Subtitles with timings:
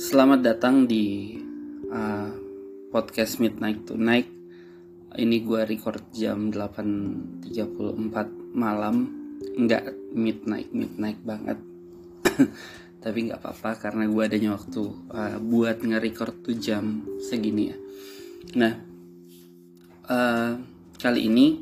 [0.00, 1.36] Selamat datang di
[1.92, 2.32] uh,
[2.88, 4.32] podcast Midnight Tonight.
[5.12, 7.52] Ini gue record jam 8.34
[8.56, 8.96] malam.
[9.60, 11.60] Nggak midnight midnight banget.
[13.04, 17.76] Tapi nggak apa-apa karena gue adanya waktu uh, buat nge-record tuh jam segini ya.
[18.56, 18.72] Nah,
[20.08, 20.56] uh,
[20.96, 21.60] kali ini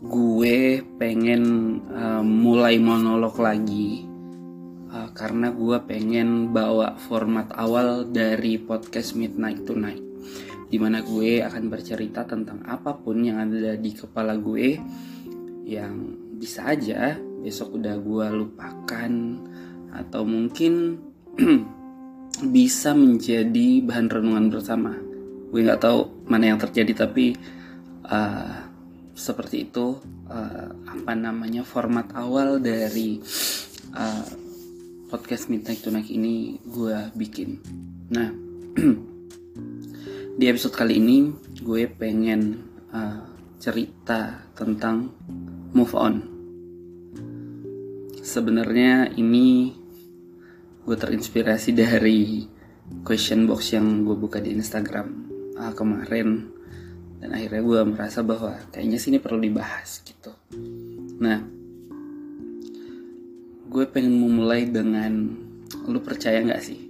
[0.00, 1.44] gue pengen
[1.92, 4.07] uh, mulai monolog lagi
[4.92, 10.04] uh, karena gue pengen bawa format awal dari podcast Midnight Tonight
[10.68, 14.76] di mana gue akan bercerita tentang apa pun yang ada di kepala gue
[15.64, 15.94] yang
[16.36, 19.12] bisa aja besok udah gue lupakan
[19.96, 21.00] atau mungkin
[22.56, 24.92] bisa menjadi bahan renungan bersama.
[25.48, 27.32] Gue nggak tahu mana yang terjadi tapi
[28.04, 28.68] uh,
[29.16, 33.18] seperti itu uh, apa namanya format awal dari
[33.96, 34.28] uh,
[35.08, 37.56] podcast Midnight Tonight ini gue bikin.
[38.12, 38.28] Nah,
[40.38, 41.32] di episode kali ini
[41.64, 42.60] gue pengen
[42.92, 43.24] uh,
[43.56, 45.08] cerita tentang
[45.72, 46.14] move on.
[48.20, 49.72] Sebenarnya ini
[50.84, 52.44] gue terinspirasi dari
[53.00, 55.08] question box yang gue buka di Instagram
[55.56, 56.52] uh, kemarin
[57.24, 60.36] dan akhirnya gue merasa bahwa kayaknya sini perlu dibahas gitu.
[61.16, 61.57] Nah,
[63.68, 65.36] gue pengen memulai dengan
[65.84, 66.88] lu percaya nggak sih?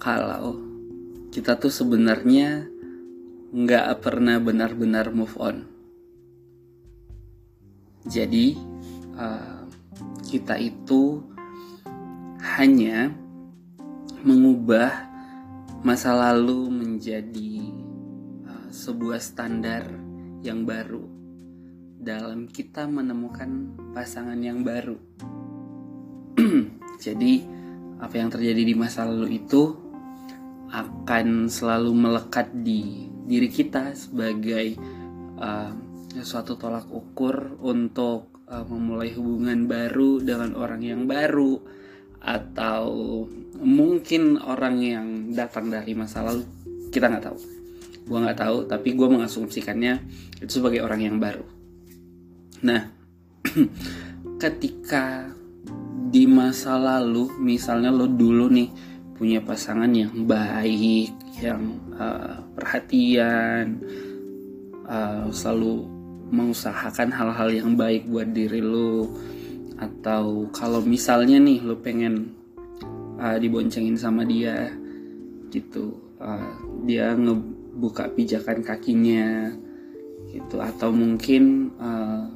[0.00, 0.56] Kalau
[1.28, 2.64] kita tuh sebenarnya
[3.52, 5.68] nggak pernah benar-benar move on.
[8.08, 8.56] Jadi
[9.20, 9.68] uh,
[10.24, 11.20] kita itu
[12.56, 13.12] hanya
[14.24, 14.88] mengubah
[15.84, 17.60] masa lalu menjadi
[18.48, 19.84] uh, sebuah standar
[20.40, 21.04] yang baru
[22.00, 24.96] dalam kita menemukan pasangan yang baru
[27.04, 27.32] Jadi
[28.00, 29.76] apa yang terjadi di masa lalu itu
[30.70, 34.78] akan selalu melekat di diri kita sebagai
[35.38, 35.70] uh,
[36.22, 41.58] suatu tolak ukur untuk uh, memulai hubungan baru dengan orang yang baru
[42.20, 43.24] atau
[43.60, 46.44] mungkin orang yang datang dari masa lalu.
[46.90, 47.38] Kita nggak tahu.
[48.10, 49.94] Gue nggak tahu tapi gue mengasumsikannya
[50.42, 51.46] itu sebagai orang yang baru.
[52.66, 52.90] Nah
[54.42, 55.30] ketika
[56.10, 58.68] di masa lalu misalnya lo dulu nih
[59.14, 63.78] punya pasangan yang baik yang uh, perhatian
[64.90, 65.86] uh, selalu
[66.34, 69.06] mengusahakan hal-hal yang baik buat diri lo
[69.78, 72.34] atau kalau misalnya nih lo pengen
[73.22, 74.74] uh, diboncengin sama dia
[75.54, 76.50] gitu uh,
[76.82, 79.54] dia ngebuka pijakan kakinya
[80.30, 82.26] gitu atau mungkin uh,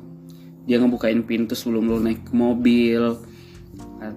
[0.63, 3.34] dia ngebukain pintu sebelum lo naik mobil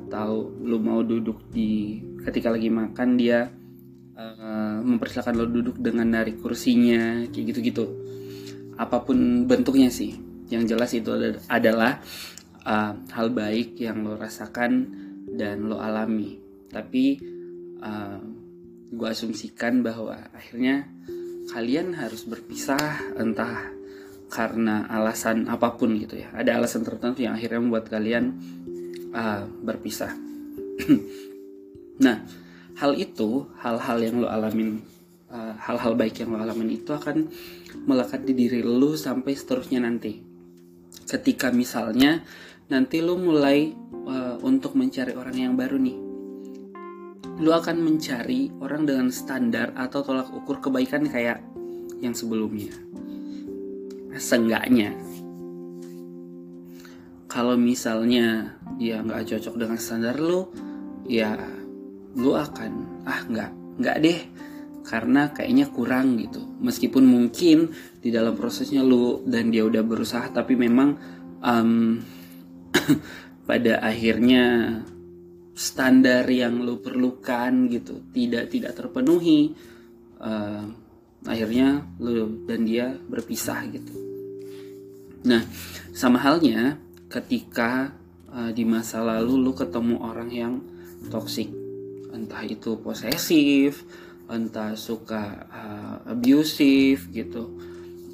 [0.07, 3.51] atau lu mau duduk di ketika lagi makan dia
[4.15, 7.85] uh, mempersilahkan lo duduk dengan dari kursinya kayak gitu-gitu.
[8.79, 10.15] Apa pun bentuknya sih
[10.47, 11.11] yang jelas itu
[11.51, 11.99] adalah
[12.63, 14.87] uh, hal baik yang lo rasakan
[15.35, 16.39] dan lo alami.
[16.67, 17.19] Tapi
[17.83, 18.19] uh, eh,
[18.91, 20.87] gue asumsikan bahwa akhirnya
[21.51, 23.71] kalian harus berpisah entah
[24.27, 26.31] karena alasan apa pun gitu ya.
[26.31, 28.35] Ada alasan tertentu yang akhirnya membuat kalian
[29.13, 30.11] uh, berpisah.
[32.05, 32.17] nah,
[32.77, 34.81] hal itu, hal-hal yang lo alamin,
[35.33, 37.27] ah, hal-hal baik yang lo alamin itu akan
[37.89, 40.21] melekat di diri lo sampai seterusnya nanti.
[41.07, 42.21] Ketika misalnya
[42.67, 43.71] nanti lo mulai
[44.07, 45.97] uh, untuk mencari orang yang baru nih,
[47.41, 51.41] lo akan mencari orang dengan standar atau tolak ukur kebaikan kayak
[52.03, 52.73] yang sebelumnya.
[54.17, 54.97] Seenggaknya
[57.27, 60.51] kalau misalnya dia nggak cocok dengan standar lo
[61.07, 61.35] ya
[62.17, 63.51] lo akan ah nggak
[63.83, 64.19] nggak deh.
[64.87, 66.39] Karena kayaknya kurang gitu.
[66.63, 70.95] Meskipun mungkin di dalam prosesnya lo dan dia udah berusaha tapi memang
[71.43, 71.99] um,
[73.49, 74.79] pada akhirnya
[75.51, 79.57] standar yang lo perlukan gitu tidak tidak terpenuhi
[80.21, 80.63] uh,
[81.25, 83.93] akhirnya lo dan dia berpisah gitu.
[85.27, 85.43] Nah
[85.91, 86.86] sama halnya
[87.17, 87.97] ketika
[88.29, 90.53] uh, di masa lalu lu ketemu orang yang
[91.09, 91.49] toksik
[92.13, 93.85] entah itu posesif
[94.27, 97.47] entah suka uh, abusive gitu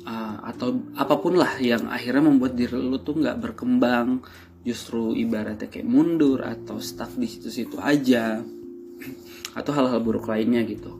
[0.06, 4.24] uh, atau apa pun lah yang akhirnya membuat diri lu tuh nggak berkembang.
[4.64, 8.40] Justru ibaratnya kayak mundur atau stuck di situ-situ aja
[9.60, 10.96] atau hal-hal buruk lainnya gitu.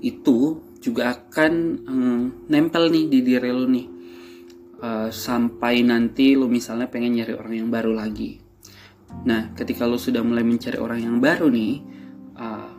[0.00, 1.52] Itu juga akan
[1.84, 3.86] um, nempel nih di diri lu nih
[4.80, 8.40] uh, sampai nanti lu misalnya pengen nyari orang yang baru lagi.
[9.22, 11.74] Nah, ketika lu sudah mulai mencari orang yang baru nih,
[12.34, 12.72] uh,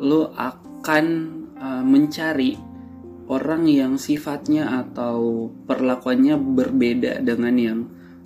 [0.00, 1.06] lo akan
[1.60, 2.56] uh, mencari
[3.26, 7.80] orang yang sifatnya atau perlakuannya berbeda dengan yang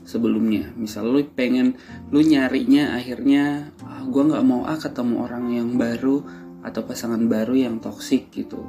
[0.04, 0.72] sebelumnya.
[0.76, 1.76] Misal lu pengen
[2.12, 6.20] lu nyarinya akhirnya ah, gue nggak mau ah ketemu orang yang baru
[6.60, 8.60] atau pasangan baru yang toksik gitu.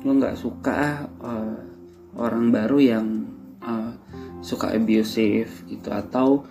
[0.00, 1.75] Lu nggak suka uh,
[2.16, 3.06] orang baru yang
[3.62, 3.92] uh,
[4.40, 5.88] suka abusive gitu.
[5.92, 6.44] Atau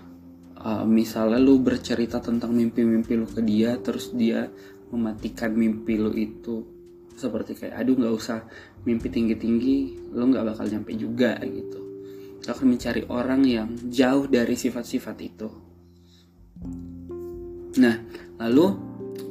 [0.62, 4.50] uh, misalnya lu bercerita tentang mimpi-mimpi lu ke dia terus dia
[4.90, 6.66] mematikan mimpi lu itu
[7.16, 8.44] seperti kayak aduh nggak usah
[8.84, 11.80] mimpi tinggi-tinggi lu nggak bakal nyampe juga gitu.
[12.46, 15.50] Lu akan mencari orang yang jauh dari sifat-sifat itu.
[17.80, 17.96] Nah
[18.40, 18.66] lalu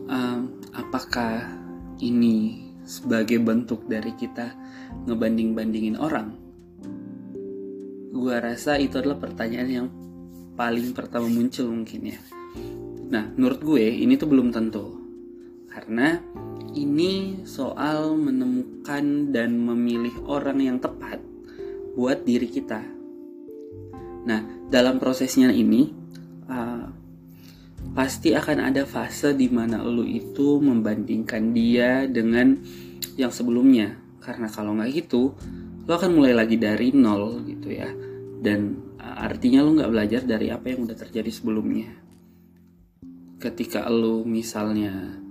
[0.09, 0.41] um,
[0.75, 1.61] apakah
[2.01, 4.53] ini sebagai bentuk dari kita
[5.09, 6.37] ngebanding-bandingin orang.
[8.15, 9.89] Gua rasa itu adalah pertanyaan yang
[10.55, 12.19] paling pertama muncul mungkin ya.
[13.11, 15.03] Nah menurut gue ini tuh belum tentu.
[15.67, 16.15] Karena
[16.79, 21.19] ini soal menemukan dan memilih orang yang tepat
[21.95, 22.83] buat diri kita.
[24.27, 24.41] Nah,
[24.71, 26.04] dalam prosesnya ini
[27.95, 32.59] pasti akan ada fase di mana lu itu membandingkan dia dengan
[33.15, 33.95] yang sebelumnya.
[34.19, 35.33] Karena kalau nggak gitu,
[35.87, 37.89] lu akan mulai lagi dari nol gitu ya.
[38.43, 41.95] Dan uh, artinya lu nggak belajar dari apa yang udah terjadi sebelumnya.
[43.39, 45.23] Ketika lu misalnya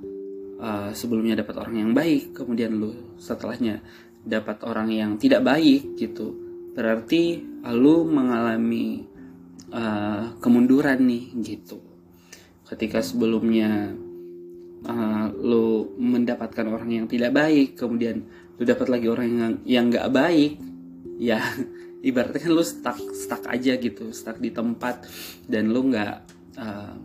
[0.63, 3.83] uh, sebelumnya dapat orang yang baik kemudian lu setelahnya
[4.23, 6.31] dapat orang yang tidak baik gitu
[6.73, 7.43] berarti
[7.75, 9.03] lu mengalami
[9.75, 11.92] uh, kemunduran nih gitu
[12.73, 13.93] ketika sebelumnya
[14.89, 18.25] uh, lu mendapatkan orang yang tidak baik kemudian
[18.57, 20.57] lu dapat lagi orang yang yang nggak baik
[21.21, 21.39] ya
[22.07, 25.05] ibaratnya kan lu stuck stuck aja gitu stuck di tempat
[25.47, 26.15] dan lu nggak
[26.59, 26.95] uh,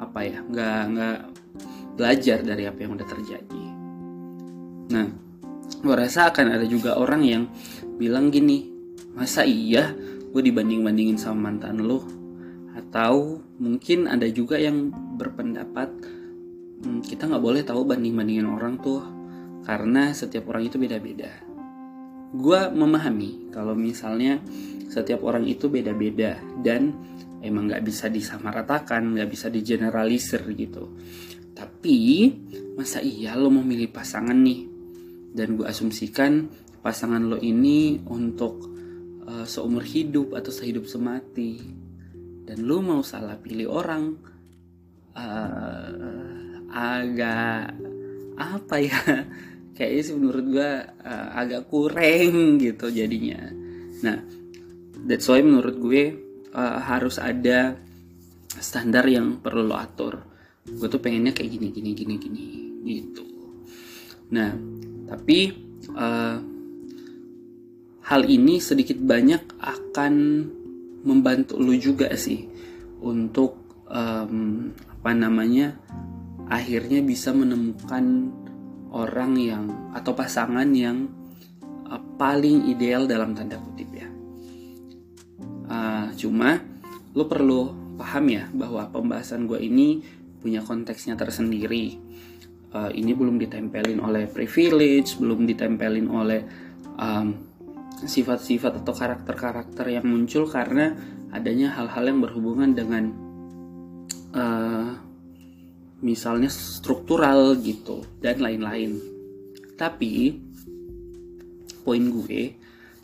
[0.00, 1.18] apa ya nggak nggak
[1.94, 3.64] belajar dari apa yang udah terjadi.
[4.90, 5.06] Nah,
[5.80, 7.42] gue rasa akan ada juga orang yang
[7.96, 8.66] bilang gini,
[9.14, 9.94] masa iya
[10.34, 12.02] gue dibanding-bandingin sama mantan lo?
[12.74, 15.88] Atau mungkin ada juga yang berpendapat
[16.82, 19.00] hmm, kita nggak boleh tahu banding-bandingin orang tuh
[19.64, 21.30] karena setiap orang itu beda-beda.
[22.34, 24.42] Gue memahami kalau misalnya
[24.90, 26.92] setiap orang itu beda-beda dan
[27.40, 30.92] emang nggak bisa disamaratakan, nggak bisa digeneralisir gitu.
[31.54, 32.30] Tapi
[32.74, 34.60] masa iya lo mau milih pasangan nih?
[35.34, 36.50] Dan gue asumsikan
[36.82, 38.68] pasangan lo ini untuk
[39.26, 41.83] uh, seumur hidup atau sehidup semati.
[42.44, 44.04] Dan lo mau salah pilih orang
[45.16, 45.88] uh,
[46.70, 47.72] agak
[48.36, 49.00] apa ya?
[49.76, 53.42] Kayaknya sih menurut gue uh, agak kurang gitu jadinya.
[54.04, 54.18] Nah,
[55.04, 56.02] that's why menurut gue
[56.54, 57.74] uh, harus ada
[58.54, 62.42] standar yang perlu lo atur gue tuh pengennya kayak gini gini gini gini
[63.04, 63.24] gitu
[64.32, 64.56] nah
[65.04, 65.52] tapi
[65.92, 66.38] uh,
[68.08, 70.14] hal ini sedikit banyak akan
[71.04, 72.48] membantu lu juga sih
[73.04, 75.76] untuk um, apa namanya
[76.48, 78.32] akhirnya bisa menemukan
[78.90, 81.12] orang yang atau pasangan yang
[81.86, 84.08] uh, paling ideal dalam tanda kutip ya
[85.68, 86.60] uh, cuma
[87.14, 90.02] lu perlu paham ya bahwa pembahasan gue ini
[90.42, 91.96] punya konteksnya tersendiri.
[92.74, 96.42] Uh, ini belum ditempelin oleh privilege, belum ditempelin oleh
[98.04, 100.94] sifat-sifat atau karakter-karakter yang muncul karena
[101.34, 103.04] adanya hal-hal yang berhubungan dengan
[104.36, 104.94] uh,
[106.04, 109.00] misalnya struktural gitu dan lain-lain.
[109.74, 110.38] Tapi
[111.82, 112.54] poin gue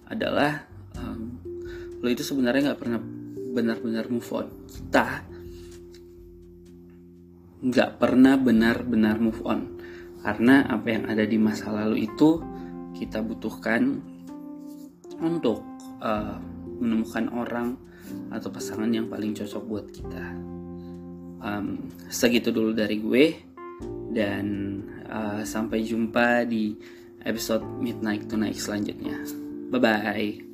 [0.07, 0.64] adalah
[0.97, 1.37] um,
[2.00, 3.00] lo itu sebenarnya nggak pernah
[3.50, 4.47] benar-benar move on.
[4.69, 5.07] Kita
[7.61, 9.76] nggak pernah benar-benar move on
[10.25, 12.40] karena apa yang ada di masa lalu itu
[12.97, 14.00] kita butuhkan
[15.21, 15.62] untuk
[16.00, 16.37] uh,
[16.81, 17.69] menemukan orang
[18.33, 20.25] atau pasangan yang paling cocok buat kita.
[21.41, 23.33] Um, segitu dulu dari gue
[24.12, 24.47] dan
[25.09, 26.77] uh, sampai jumpa di
[27.25, 29.17] episode Midnight Tonight selanjutnya.
[29.71, 30.50] Bye bye